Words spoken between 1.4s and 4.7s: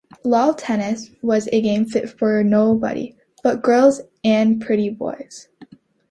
a game fit for nobody but girls and